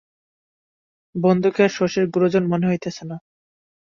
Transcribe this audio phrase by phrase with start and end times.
[1.15, 3.17] বন্ধুকে আর শশীর গুরুজন মনে হইতেছে না।